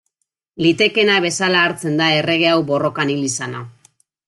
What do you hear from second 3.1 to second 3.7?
hil izana.